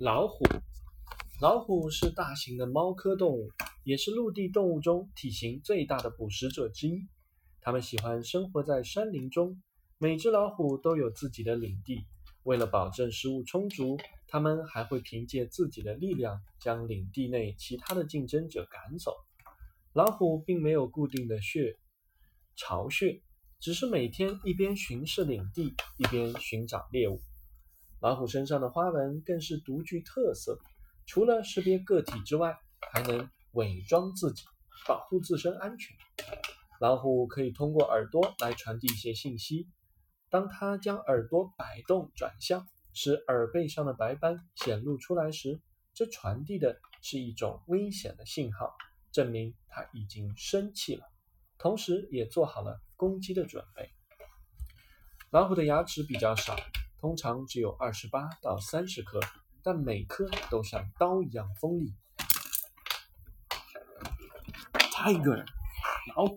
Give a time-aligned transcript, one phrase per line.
[0.00, 0.44] 老虎，
[1.40, 3.50] 老虎是大型的猫科动物，
[3.82, 7.08] 也是陆地动物中体型最大的捕食者之一。
[7.60, 9.60] 它们喜欢生活在山林中，
[9.98, 12.04] 每只老虎都有自己的领地。
[12.44, 13.98] 为了保证食物充足，
[14.28, 19.16] 它们还会凭借自己的力量将领地内其他的竞争者赶走。
[19.94, 21.76] 老虎并没有固定的穴
[22.54, 23.20] 巢穴，
[23.58, 27.20] 只是每天一边巡视领地，一边寻找猎物。
[28.00, 30.60] 老虎身上的花纹更是独具特色，
[31.04, 32.56] 除了识别个体之外，
[32.92, 34.44] 还能伪装自己，
[34.86, 35.96] 保护自身安全。
[36.80, 39.66] 老虎可以通过耳朵来传递一些信息。
[40.30, 45.60] 当它将耳朵摆动转向，使耳背上的白斑显露出来时，
[45.92, 48.76] 这传递的是一种危险的信号，
[49.10, 51.02] 证明它已经生气了，
[51.58, 53.90] 同时也做好了攻击的准备。
[55.30, 56.54] 老虎的牙齿比较少。
[57.00, 59.20] 通常只有二十八到三十颗，
[59.62, 61.94] 但每颗都像刀一样锋利。
[64.72, 65.44] Tiger，
[66.16, 66.34] 老虎。